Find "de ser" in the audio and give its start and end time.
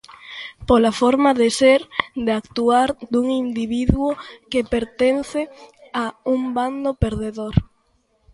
1.41-1.79